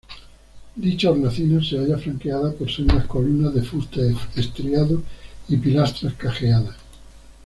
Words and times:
Dicha 0.75 1.11
hornacina 1.11 1.63
se 1.63 1.77
halla 1.77 1.95
flanqueada 1.95 2.53
por 2.53 2.71
sendas 2.71 3.05
columnas 3.05 3.53
de 3.53 3.61
fustes 3.61 4.15
estriados 4.35 5.01
y 5.47 5.57
pilastras 5.57 6.15
cajeadas. 6.15 6.75